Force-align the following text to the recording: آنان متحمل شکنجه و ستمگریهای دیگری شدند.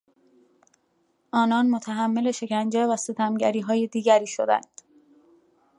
آنان 1.31 1.69
متحمل 1.69 2.31
شکنجه 2.31 2.87
و 2.87 2.97
ستمگریهای 2.97 3.87
دیگری 3.87 4.27
شدند. 4.27 4.81